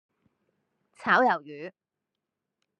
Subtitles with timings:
[0.97, 1.71] 炒魷魚